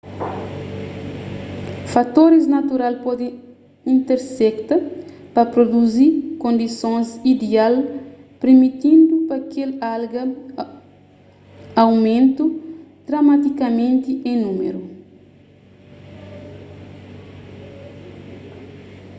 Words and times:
fatoris 1.93 2.45
natural 2.55 2.93
pode 3.05 3.27
intersekta 3.95 4.75
pa 5.33 5.41
pruduzi 5.53 6.07
kondisons 6.43 7.07
ideal 7.33 7.75
pirmitindu 8.39 9.15
pa 9.27 9.35
kel 9.51 9.69
alga 9.95 10.23
aumenta 11.83 12.43
dramatikamenti 13.07 14.11
en 14.29 14.37
númeru 14.45 14.81